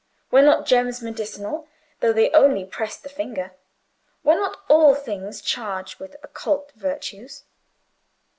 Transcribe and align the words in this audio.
Were 0.31 0.41
not 0.41 0.65
gems 0.65 1.03
medicinal, 1.03 1.67
though 1.99 2.11
they 2.11 2.31
only 2.31 2.65
pressed 2.65 3.03
the 3.03 3.07
finger? 3.09 3.51
Were 4.23 4.33
not 4.33 4.61
all 4.67 4.95
things 4.95 5.43
charged 5.43 5.99
with 5.99 6.15
occult 6.23 6.71
virtues? 6.71 7.43